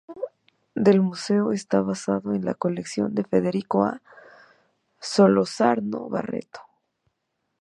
El 0.07 0.13
acervo 0.13 0.31
del 0.73 0.99
museo 1.03 1.51
está 1.51 1.81
basado 1.81 2.33
en 2.33 2.43
la 2.43 2.55
colección 2.55 3.13
de 3.13 3.23
Federico 3.23 3.83
A. 3.83 4.01
Solórzano 4.99 6.09
Barreto. 6.09 6.61